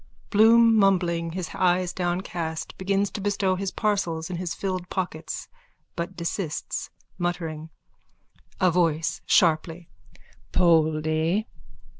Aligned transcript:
(Bloom, 0.31 0.75
mumbling, 0.77 1.33
his 1.33 1.51
eyes 1.53 1.93
downcast, 1.93 2.75
begins 2.79 3.11
to 3.11 3.21
bestow 3.21 3.53
his 3.55 3.69
parcels 3.69 4.31
in 4.31 4.37
his 4.37 4.55
filled 4.55 4.89
pockets 4.89 5.47
but 5.95 6.15
desists, 6.17 6.89
muttering.) 7.19 7.69
A 8.59 8.71
VOICE: 8.71 9.21
(Sharply.) 9.27 9.89
Poldy! 10.51 11.45